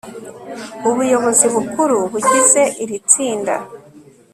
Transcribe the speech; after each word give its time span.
ubuyobozi 0.89 1.45
bukuru 1.55 1.95
bugize 2.11 2.61
iritsinda 2.83 3.53